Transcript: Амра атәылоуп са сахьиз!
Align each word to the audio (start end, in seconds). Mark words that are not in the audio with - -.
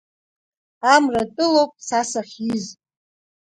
Амра 0.93 1.21
атәылоуп 1.27 1.71
са 1.87 1.99
сахьиз! 2.09 2.65